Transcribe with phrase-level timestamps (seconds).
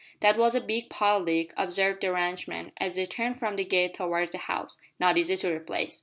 [0.21, 3.93] '""That was a big pile, Dick," observed the ranchman, as they turned from the gate
[3.93, 5.99] towards the house, "not easy to replace."